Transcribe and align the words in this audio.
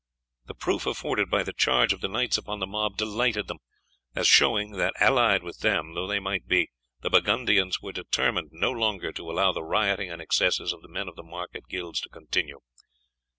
The 0.47 0.55
proof 0.55 0.87
afforded 0.87 1.29
by 1.29 1.43
the 1.43 1.53
charge 1.53 1.93
of 1.93 2.01
the 2.01 2.07
knights 2.07 2.35
upon 2.35 2.57
the 2.57 2.65
mob 2.65 2.97
delighted 2.97 3.45
them, 3.47 3.59
as 4.15 4.25
showing 4.27 4.71
that, 4.77 4.95
allied 4.99 5.43
with 5.43 5.59
them 5.59 5.93
though 5.93 6.07
they 6.07 6.17
might 6.19 6.47
be, 6.47 6.71
the 7.01 7.11
Burgundians 7.11 7.83
were 7.83 7.91
determined 7.91 8.49
no 8.51 8.71
longer 8.71 9.11
to 9.11 9.29
allow 9.29 9.51
the 9.51 9.61
rioting 9.61 10.09
and 10.09 10.19
excesses 10.19 10.73
of 10.73 10.81
the 10.81 10.89
men 10.89 11.07
of 11.07 11.15
the 11.17 11.21
market 11.21 11.65
guilds 11.69 12.01
to 12.01 12.09
continue. 12.09 12.61